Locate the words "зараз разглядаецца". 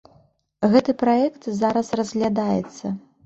1.61-2.95